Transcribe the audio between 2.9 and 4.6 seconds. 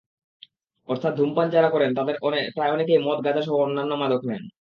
মদ, গাঁজাসহ অন্যান্য মাদক নেন।